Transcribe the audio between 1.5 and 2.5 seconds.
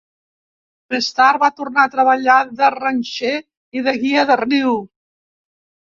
tornar a treballar